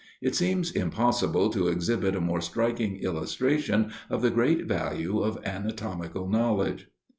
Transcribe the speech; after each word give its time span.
It 0.19 0.33
seems 0.33 0.71
impossible 0.71 1.51
to 1.51 1.67
exhibit 1.67 2.15
a 2.15 2.19
more 2.21 2.41
striking 2.41 2.97
illustration 3.03 3.91
of 4.09 4.23
the 4.23 4.31
great 4.31 4.65
value 4.65 5.19
of 5.19 5.37
anatomical 5.45 6.27
knowledge. 6.27 6.87